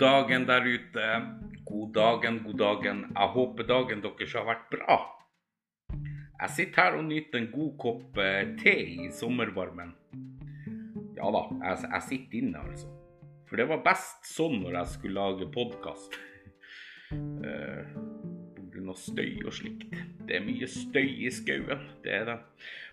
[0.00, 1.08] dagen der ute.
[1.64, 3.02] God dagen, god dagen.
[3.14, 4.98] Jeg håper dagen deres har vært bra.
[6.40, 8.72] Jeg sitter her og nyter en god kopp eh, te
[9.04, 9.92] i sommervarmen.
[11.18, 12.88] Ja da, jeg, jeg sitter inne, altså.
[13.50, 16.16] For det var best sånn når jeg skulle lage podkast.
[17.10, 17.82] Uh,
[18.70, 19.96] grunn av støy og slikt.
[20.24, 22.38] Det er mye støy i skauen, det er det.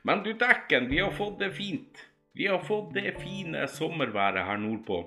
[0.04, 2.04] Men du Dekken, vi har fått det fint.
[2.38, 5.04] Vi har fått det fine sommerværet her nordpå.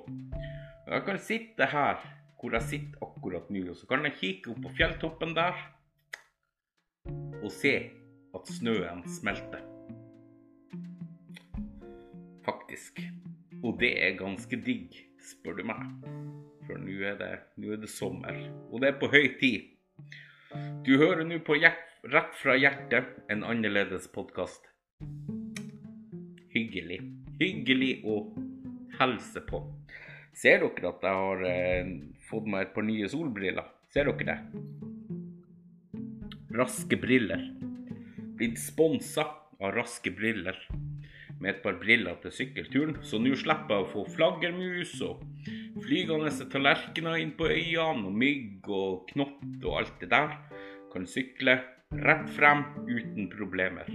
[0.90, 2.00] Jeg kan sitte her
[2.40, 5.58] hvor jeg sitter akkurat nå, og så kan jeg kikke opp på fjelltoppen der
[7.40, 7.74] og se
[8.34, 9.62] at snøen smelter.
[12.42, 12.98] Faktisk.
[13.62, 15.86] Og det er ganske digg, spør du meg.
[16.66, 19.70] For nå er, er det sommer, og det er på høy tid.
[20.86, 24.64] Du hører nå på hjert, Rett fra hjertet, en annerledes podkast.
[26.54, 26.96] Hyggelig.
[27.36, 28.22] Hyggelig å
[28.96, 29.60] hilse på.
[30.36, 31.90] Ser dere at jeg har eh,
[32.30, 33.66] fått meg et par nye solbriller?
[33.90, 34.38] Ser dere det?
[36.54, 37.42] Raske briller.
[38.38, 39.26] Blitt sponsa
[39.60, 40.56] av Raske briller
[41.40, 45.22] med et par briller til sykkelturen, så nå slipper jeg å få flaggermus og
[45.80, 50.36] flygende tallerkener inn på øynene og mygg og knott og alt det der.
[50.92, 51.60] Kan sykle
[52.04, 53.88] rett frem uten problemer.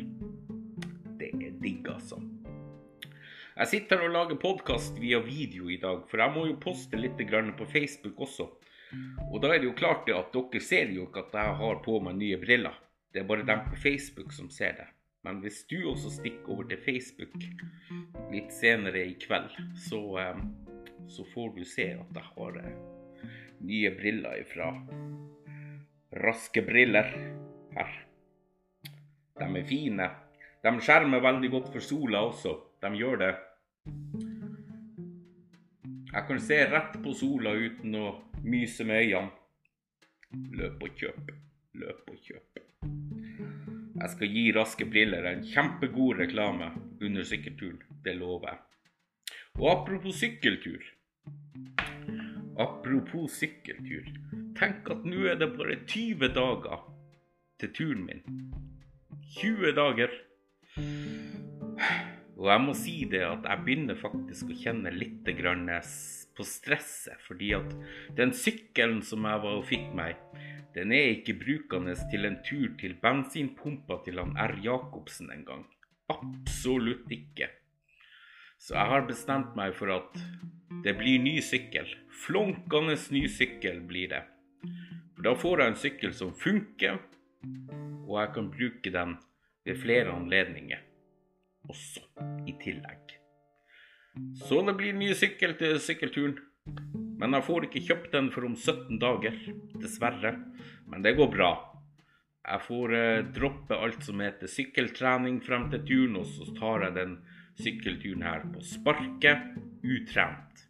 [1.19, 2.19] Det er digg, altså.
[3.55, 7.15] Jeg sitter og lager podkast via video i dag, for jeg må jo poste litt
[7.15, 8.49] på Facebook også.
[9.31, 11.99] Og da er det jo klart at dere ser jo ikke at jeg har på
[12.03, 12.75] meg nye briller.
[13.13, 14.87] Det er bare dem på Facebook som ser det.
[15.23, 17.31] Men hvis du også stikker over til Facebook
[18.33, 19.47] litt senere i kveld,
[19.87, 20.43] så, eh,
[21.07, 23.31] så får du se at jeg har eh,
[23.61, 24.73] nye briller ifra
[26.11, 27.07] Raske briller
[27.71, 27.97] her.
[29.39, 30.11] De er fine.
[30.61, 32.59] De skjermer veldig godt for sola også.
[32.83, 33.35] De gjør det.
[36.15, 38.05] Jeg kan se rett på sola uten å
[38.47, 39.33] myse med øynene.
[40.55, 41.31] Løp og kjøp.
[41.81, 42.61] Løp og kjøp.
[43.95, 46.69] Jeg skal gi Raske briller en kjempegod reklame
[47.03, 47.81] under sykkelturen.
[48.03, 48.63] Det lover jeg.
[49.59, 50.83] Og apropos sykkeltur.
[52.59, 54.07] Apropos sykkeltur.
[54.55, 56.83] Tenk at nå er det bare 20 dager
[57.59, 58.23] til turen min.
[59.39, 60.15] 20 dager.
[62.35, 65.23] Og jeg må si det at jeg begynner faktisk å kjenne litt
[66.35, 67.69] på stresset, fordi at
[68.17, 70.17] den sykkelen som jeg var og fikk meg,
[70.75, 74.57] den er ikke brukende til en tur til bensinpumpa til han R.
[74.65, 75.63] Jacobsen engang.
[76.11, 77.47] Absolutt ikke.
[78.59, 80.19] Så jeg har bestemt meg for at
[80.83, 81.87] det blir ny sykkel.
[82.25, 84.23] Flunkende ny sykkel blir det.
[85.15, 86.99] For da får jeg en sykkel som funker,
[88.03, 89.15] og jeg kan bruke den
[89.63, 90.83] ved flere anledninger
[91.69, 92.03] også
[92.47, 93.15] i tillegg.
[94.47, 96.37] Så det blir ny sykkel til sykkelturen.
[97.19, 99.37] Men jeg får ikke kjøpt den for om 17 dager,
[99.79, 100.33] dessverre.
[100.89, 101.51] Men det går bra.
[102.45, 106.97] Jeg får eh, droppe alt som heter sykkeltrening frem til turen, og så tar jeg
[106.99, 107.15] den
[107.57, 110.65] sykkelturen her på sparket, utrent.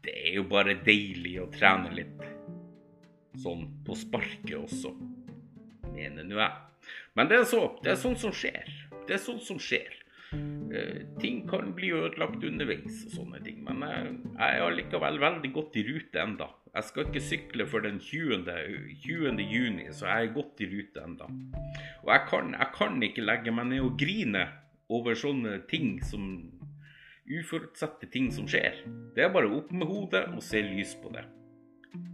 [0.00, 2.24] Det er jo bare deilig å trene litt
[3.40, 4.94] sånn på sparket også,
[5.92, 6.69] mener nå jeg.
[7.18, 8.68] Men det er, så, det er sånt som skjer.
[9.08, 9.96] Det er sånt som skjer.
[10.30, 15.50] Eh, ting kan bli ødelagt underveis og sånne ting, men jeg, jeg er allikevel veldig
[15.56, 16.46] godt i rute enda.
[16.70, 18.44] Jeg skal ikke sykle før den 20.
[19.02, 19.42] 20.
[19.42, 21.26] juni, så jeg er godt i rute enda.
[22.04, 24.46] Og jeg kan, jeg kan ikke legge meg ned og grine
[24.90, 26.28] over sånne ting som
[27.30, 28.84] uforutsette ting som skjer.
[29.14, 31.26] Det er bare opp med hodet og se lys på det.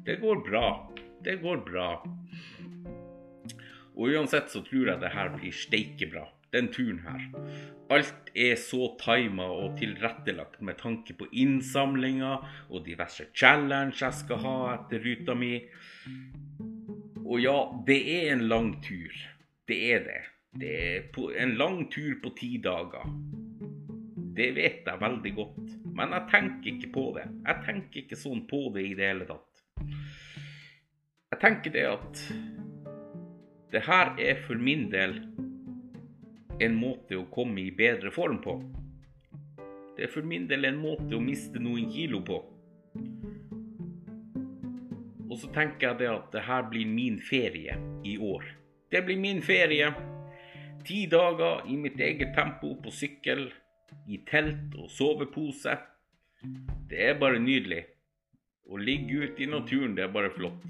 [0.08, 0.66] Det går bra.
[1.24, 1.90] Det går bra.
[3.96, 6.26] Og uansett så tror jeg det her blir steike bra
[6.56, 7.24] den turen her.
[7.92, 12.32] Alt er så tima og tilrettelagt med tanke på innsamlinga
[12.70, 15.54] og diverse challenge jeg skal ha etter ruta mi.
[17.26, 17.56] Og ja,
[17.86, 19.14] det er en lang tur.
[19.66, 20.22] Det er det.
[20.56, 23.06] Det er en lang tur på ti dager.
[24.36, 25.74] Det vet jeg veldig godt.
[25.96, 27.26] Men jeg tenker ikke på det.
[27.46, 29.64] Jeg tenker ikke sånn på det i det hele tatt.
[31.32, 32.20] Jeg tenker det at
[33.76, 35.18] det her er for min del
[36.64, 38.54] en måte å komme i bedre form på.
[39.96, 42.38] Det er for min del en måte å miste noen kilo på.
[45.26, 48.48] Og så tenker jeg det at det her blir min ferie i år.
[48.88, 49.90] Det blir min ferie.
[50.88, 53.50] Ti dager i mitt eget tempo på sykkel,
[54.08, 55.76] i telt og sovepose.
[56.88, 57.84] Det er bare nydelig.
[58.72, 60.64] Å ligge ute i naturen, det er bare flott.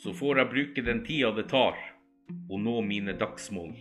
[0.00, 1.76] Så får jeg bruke den tida det tar
[2.48, 3.74] å nå mine dagsmål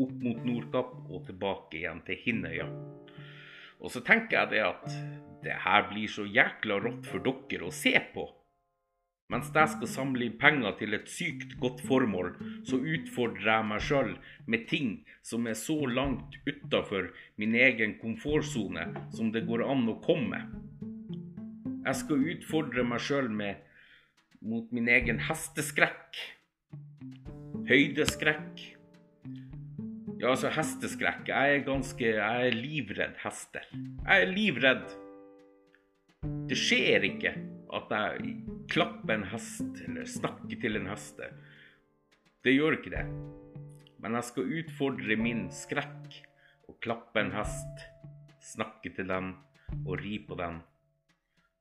[0.00, 2.66] opp mot Nordkapp og tilbake igjen til Hinnøya.
[3.80, 4.86] Og så tenker jeg det at
[5.44, 8.26] det her blir så jækla rått for dere å se på.
[9.30, 12.32] Mens jeg skal samle inn penger til et sykt godt formål,
[12.66, 14.14] så utfordrer jeg meg sjøl
[14.50, 14.94] med ting
[15.24, 20.42] som er så langt utafor min egen komfortsone som det går an å komme.
[21.86, 23.30] Jeg skal utfordre meg sjøl
[24.40, 26.18] mot min egen hesteskrekk.
[27.68, 28.62] Høydeskrekk.
[30.20, 31.28] Ja, altså hesteskrekk.
[31.28, 33.64] Jeg er ganske Jeg er livredd hester.
[33.72, 34.96] Jeg er livredd.
[36.48, 37.34] Det skjer ikke
[37.76, 38.34] at jeg
[38.70, 41.22] klapper en hest eller snakker til en hest.
[42.44, 43.06] Det gjør ikke det.
[44.00, 46.20] Men jeg skal utfordre min skrekk
[46.68, 47.84] og klappe en hest,
[48.52, 49.34] snakke til den
[49.84, 50.60] og ri på den.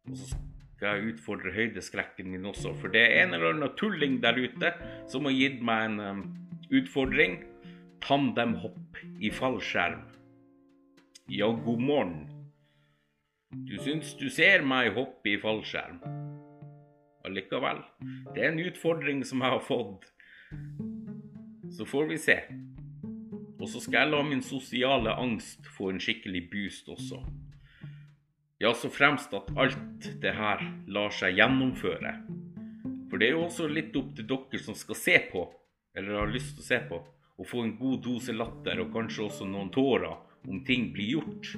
[0.08, 0.38] Og så
[0.80, 4.70] skal jeg utfordre høydeskrekken min også, for det er en eller annen tulling der ute
[5.12, 6.22] som har gitt meg en um,
[6.72, 7.42] utfordring
[8.00, 10.06] tandemhopp i fallskjerm.
[11.28, 12.22] Ja, god morgen.
[13.68, 16.00] Du syns du ser meg hoppe i fallskjerm.
[17.28, 17.84] Allikevel,
[18.32, 20.08] det er en utfordring som jeg har fått.
[21.76, 22.40] Så får vi se.
[23.60, 27.20] Og så skal jeg la min sosiale angst få en skikkelig boost også.
[28.62, 32.12] Ja, så fremst at alt det her lar seg gjennomføre.
[33.08, 35.46] For det er jo også litt opp til dere som skal se på,
[35.96, 37.00] eller har lyst til å se på
[37.40, 41.54] og få en god dose latter og kanskje også noen tårer om ting blir gjort.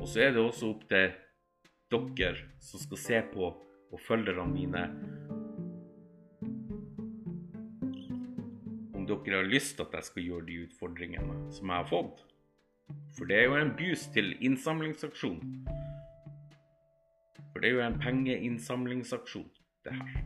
[0.00, 1.12] Og så er det også opp til
[1.94, 3.52] dere som skal se på,
[3.92, 4.82] og følgerne mine
[8.98, 12.26] Om dere har lyst til at jeg skal gjøre de utfordringene som jeg har fått.
[13.16, 15.40] For det er jo en boost til innsamlingsaksjon.
[17.52, 19.50] For det er jo en pengeinnsamlingsaksjon,
[19.84, 20.22] det her.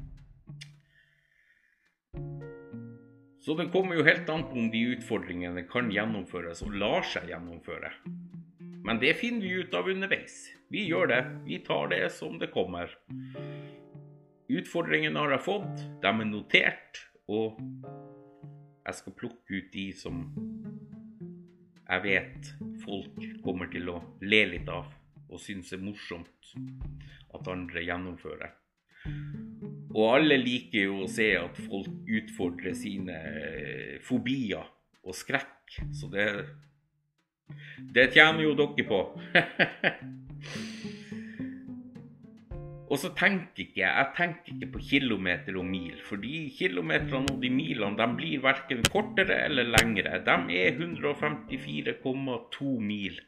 [3.46, 7.28] Så det kommer jo helt an på om de utfordringene kan gjennomføres og lar seg
[7.30, 7.92] gjennomføre.
[8.86, 10.34] Men det finner vi ut av underveis.
[10.70, 11.20] Vi gjør det.
[11.46, 12.90] Vi tar det som det kommer.
[14.46, 17.58] Utfordringene har jeg fått, de er notert, og
[18.86, 20.20] jeg skal plukke ut de som
[21.86, 22.52] jeg vet
[22.86, 24.92] folk kommer til å le litt av
[25.26, 26.52] og synes er morsomt
[27.34, 28.52] at andre gjennomfører.
[29.96, 34.66] Og alle liker jo å se at folk utfordrer sine eh, fobier
[35.06, 36.28] og skrekk, så det
[37.94, 38.98] Det tjener jo dere på.
[42.96, 47.42] og så tenker ikke jeg tenker ikke på kilometer og mil, for de kilometerne og
[47.42, 50.16] de milene de blir verken kortere eller lengre.
[50.24, 53.20] De er 154,2 mil.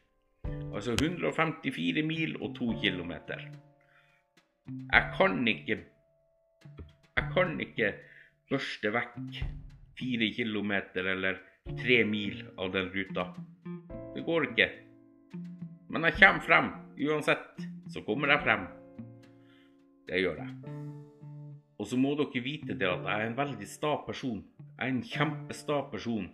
[0.73, 3.44] Altså 154 mil og 2 kilometer.
[4.69, 5.76] Jeg kan ikke
[7.19, 7.93] jeg kan ikke
[8.49, 9.44] børste vekk
[10.00, 11.44] 4 kilometer eller
[11.85, 13.25] 3 mil av den ruta.
[14.17, 14.73] Det går ikke.
[15.93, 16.73] Men jeg kommer frem.
[17.05, 18.78] Uansett så kommer jeg frem.
[20.08, 20.75] Det gjør jeg.
[21.78, 24.40] Og så må dere vite det at jeg er en veldig sta person.
[24.58, 26.26] Jeg er en kjempesta person.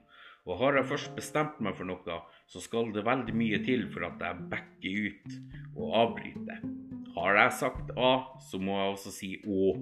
[0.45, 2.17] Og har jeg først bestemt meg for noe,
[2.49, 5.37] så skal det veldig mye til for at jeg backer ut
[5.75, 6.65] og avbryter.
[7.15, 8.15] Har jeg sagt A,
[8.51, 9.75] så må jeg også si Å.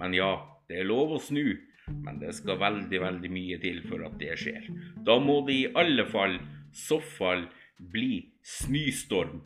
[0.00, 0.30] Men ja,
[0.68, 1.58] det er lov å snu,
[2.04, 4.70] men det skal veldig, veldig mye til for at det skjer.
[5.04, 6.38] Da må det i alle fall,
[6.72, 9.42] så fall, bli snøstorm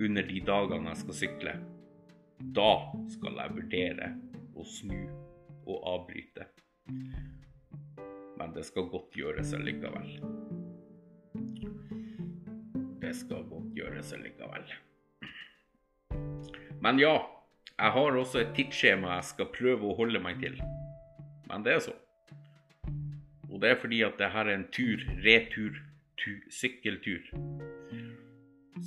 [0.00, 1.56] under de dagene jeg skal sykle.
[2.38, 2.70] Da
[3.14, 4.10] skal jeg vurdere
[4.54, 4.98] å snu
[5.64, 6.48] og avbryte.
[8.38, 10.10] Men det skal godt gjøres allikevel.
[13.00, 14.66] Det skal godt gjøres allikevel.
[16.84, 17.14] Men ja,
[17.78, 20.58] jeg har også et tidsskjema jeg skal prøve å holde meg til.
[21.48, 21.94] Men det er så.
[23.50, 25.78] Og det er fordi at det her er en tur, retur,
[26.18, 27.22] tu, sykkeltur.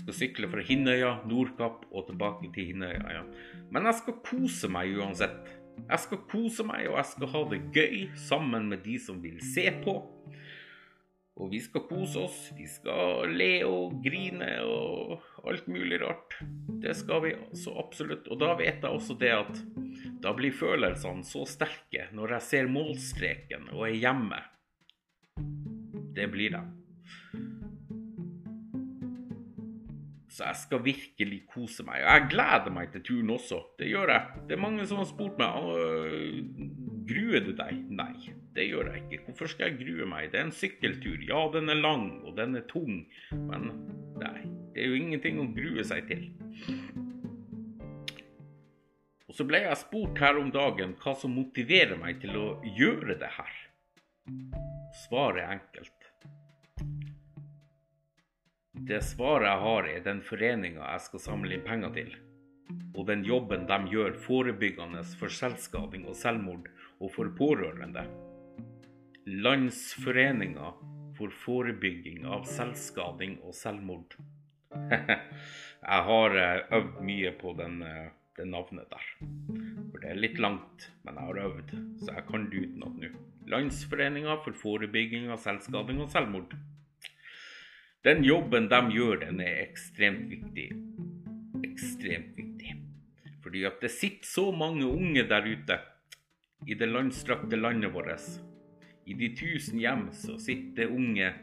[0.07, 3.01] Skal sykle fra Hinnøya, Nordkapp og tilbake til Hinnøya.
[3.11, 3.23] Ja.
[3.75, 5.49] Men jeg skal kose meg uansett.
[5.81, 9.41] Jeg skal kose meg, og jeg skal ha det gøy sammen med de som vil
[9.43, 9.97] se på.
[11.35, 12.39] Og vi skal kose oss.
[12.55, 16.39] Vi skal le og grine og alt mulig rart.
[16.79, 18.31] Det skal vi så absolutt.
[18.31, 19.61] Og da vet jeg også det at
[20.23, 24.39] da blir følelsene så sterke når jeg ser målstreken og er hjemme.
[26.15, 26.76] Det blir de.
[30.38, 32.03] Så jeg skal virkelig kose meg.
[32.03, 33.58] Og jeg gleder meg til turen også.
[33.79, 34.44] Det gjør jeg.
[34.46, 35.56] Det er mange som har spurt meg
[37.08, 37.79] gruer du deg.
[37.98, 39.24] Nei, det gjør jeg ikke.
[39.25, 40.29] Hvorfor skal jeg grue meg?
[40.29, 41.17] Det er en sykkeltur.
[41.25, 43.01] Ja, den er lang, og den er tung.
[43.34, 43.72] Men
[44.22, 46.27] nei, det er jo ingenting å grue seg til.
[49.27, 53.17] Og så ble jeg spurt her om dagen hva som motiverer meg til å gjøre
[53.17, 53.62] det her.
[55.08, 55.96] Svaret er enkelt.
[58.86, 62.12] Det svaret jeg har, er den foreninga jeg skal samle inn penger til.
[62.93, 66.67] Og den jobben de gjør forebyggende for selvskading og selvmord
[67.00, 68.03] og for pårørende.
[69.27, 70.72] Landsforeninga
[71.17, 74.13] for forebygging av selvskading og selvmord.
[75.88, 79.10] jeg har eh, øvd mye på den, eh, det navnet der.
[79.89, 83.13] For det er litt langt, men jeg har øvd, så jeg kan det utenat nå.
[83.50, 86.53] Landsforeninga for forebygging av selvskading og selvmord.
[88.07, 90.69] Den jobben de gjør, den er ekstremt viktig.
[91.67, 92.75] Ekstremt viktig.
[93.43, 95.75] Fordi at det sitter så mange unge der ute
[96.63, 98.23] i det landstrakte landet vårt.
[99.03, 101.33] I de tusen hjem så sitter det unge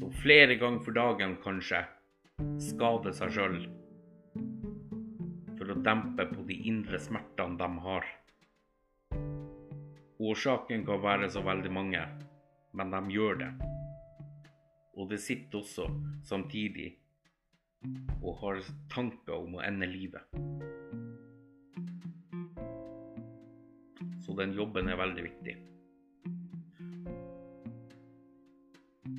[0.00, 1.84] som flere ganger for dagen kanskje
[2.72, 3.60] skader seg sjøl
[5.60, 8.10] for å dempe på de indre smertene de har.
[10.18, 12.02] Årsaken kan være så veldig mange,
[12.74, 13.52] men de gjør det.
[14.94, 15.88] Og det sitter også
[16.26, 16.92] samtidig
[18.22, 18.60] og har
[18.92, 20.24] tanker om å ende livet.
[24.24, 25.56] Så den jobben er veldig viktig.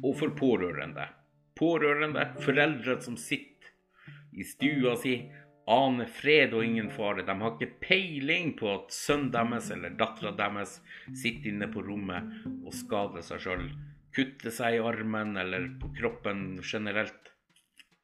[0.05, 1.05] Og for pårørende.
[1.55, 3.70] Pårørende, foreldre som sitter
[4.36, 5.15] i stua si
[5.72, 7.24] aner fred og ingen fare.
[7.25, 10.79] De har ikke peiling på at sønnen deres eller dattera deres
[11.13, 13.70] sitter inne på rommet og skader seg sjøl.
[14.15, 17.34] Kutter seg i armen eller på kroppen generelt.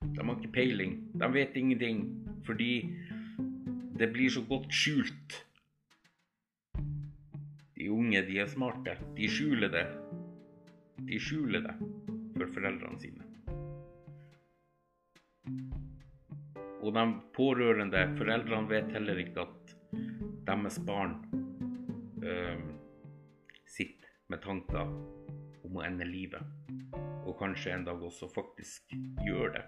[0.02, 0.98] De har ikke peiling.
[1.16, 2.02] De vet ingenting
[2.44, 2.74] fordi
[3.96, 5.38] det blir så godt skjult.
[7.78, 8.98] De unge, de er smarte.
[9.16, 9.86] De skjuler det.
[11.08, 11.78] De skjuler det
[12.36, 13.28] for foreldrene sine.
[16.82, 17.06] Og de
[17.38, 19.74] pårørende, foreldrene, vet heller ikke at
[20.50, 21.16] deres barn
[22.26, 22.62] øh,
[23.70, 24.90] sitter med tanker
[25.68, 26.44] om å ende livet.
[27.26, 28.94] Og kanskje en dag også faktisk
[29.26, 29.66] gjør det.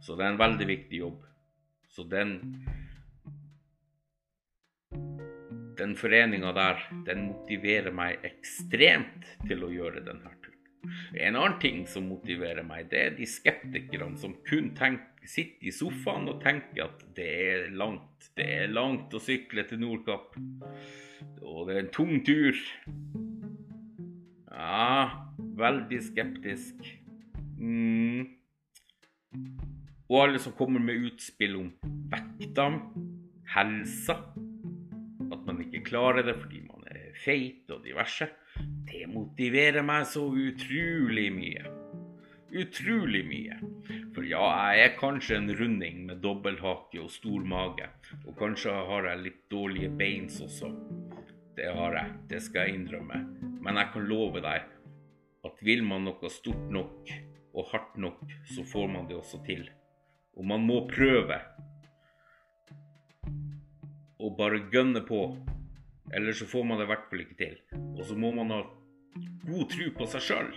[0.00, 1.26] Så det er en veldig viktig jobb.
[1.92, 2.38] Så den
[5.82, 10.50] den foreninga der, den motiverer meg ekstremt til å gjøre denne turen.
[11.14, 15.74] En annen ting som motiverer meg, det er de skeptikerne som kun tenker, sitter i
[15.74, 18.30] sofaen og tenker at det er langt.
[18.34, 20.34] Det er langt å sykle til Nordkapp.
[21.42, 22.58] Og det er en tung tur.
[24.62, 25.26] Ja,
[25.58, 26.84] veldig skeptisk.
[27.58, 28.28] Mm.
[30.06, 31.72] Og alle som kommer med utspill om
[32.12, 32.68] vekta,
[33.56, 34.18] helsa,
[35.32, 38.28] at man ikke klarer det fordi man er feit og diverse.
[38.86, 41.66] Det motiverer meg så utrolig mye.
[42.62, 43.58] Utrolig mye.
[44.14, 44.44] For ja,
[44.76, 47.88] jeg er kanskje en runding med dobbelthake og stor mage.
[48.28, 50.70] Og kanskje har jeg litt dårlige beins også.
[51.56, 53.18] Det har jeg, det skal jeg innrømme.
[53.62, 54.68] Men jeg kan love deg
[55.42, 57.10] at vil man noe stort nok
[57.52, 59.66] og hardt nok, så får man det også til.
[60.38, 61.36] Og man må prøve.
[64.22, 65.24] Og bare gønne på.
[66.12, 67.58] Eller så får man det i hvert fall ikke til.
[67.98, 68.62] Og så må man ha
[69.44, 70.52] god tro på seg sjøl.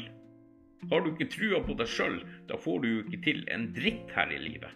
[0.91, 4.11] Har du ikke trua på deg sjøl, da får du jo ikke til en dritt
[4.15, 4.71] her i livet.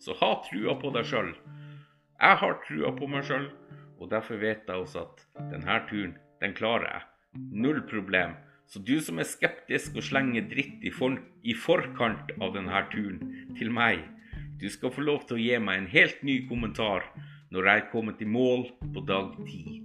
[0.00, 1.34] Så ha trua på deg sjøl.
[2.20, 3.50] Jeg har trua på meg sjøl,
[4.00, 7.02] og derfor vet jeg også at denne turen, den klarer jeg.
[7.52, 8.32] Null problem.
[8.70, 13.20] Så du som er skeptisk og slenger dritt i, for, i forkant av denne turen
[13.58, 14.04] til meg,
[14.60, 17.06] du skal få lov til å gi meg en helt ny kommentar
[17.50, 19.80] når jeg er kommet i mål på dag ti.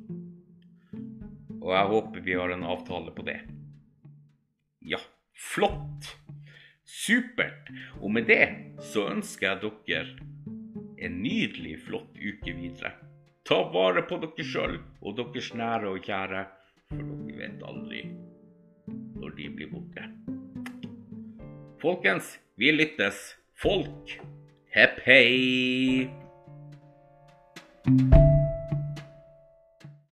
[1.61, 3.39] Og jeg håper vi har en avtale på det.
[4.85, 5.01] Ja,
[5.33, 6.11] flott!
[6.85, 7.71] Supert!
[8.03, 8.43] Og med det
[8.91, 10.29] så ønsker jeg dere
[11.01, 12.93] en nydelig, flott uke videre.
[13.45, 16.41] Ta vare på dere sjøl og deres nære og kjære,
[16.89, 18.01] for dere vet aldri
[18.89, 20.09] når de blir borte.
[21.83, 23.35] Folkens, vi lyttes.
[23.61, 24.17] Folk,
[24.73, 26.09] hepp hei!